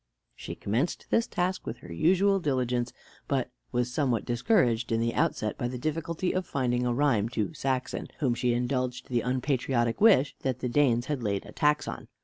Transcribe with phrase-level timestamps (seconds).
[0.35, 2.91] She commenced this task with her usual diligence;
[3.27, 7.53] but was somewhat discouraged in the outset by the difficulty of finding a rhyme to
[7.53, 12.07] Saxon, whom she indulged the unpatriotic wish that the Danes had laid a tax on.